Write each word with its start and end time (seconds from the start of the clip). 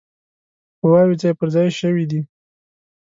قواوي 0.79 1.15
ځای 1.21 1.33
پر 1.39 1.47
ځای 1.55 1.67
شوي 1.79 2.05
دي. 2.11 2.21